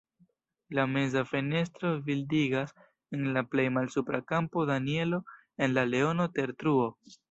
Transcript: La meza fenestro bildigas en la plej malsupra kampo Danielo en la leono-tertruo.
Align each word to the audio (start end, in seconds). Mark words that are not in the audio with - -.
La 0.77 0.85
meza 0.93 1.23
fenestro 1.31 1.91
bildigas 2.09 2.73
en 3.15 3.23
la 3.37 3.45
plej 3.55 3.69
malsupra 3.79 4.25
kampo 4.35 4.69
Danielo 4.75 5.25
en 5.65 5.79
la 5.81 5.89
leono-tertruo. 5.97 6.95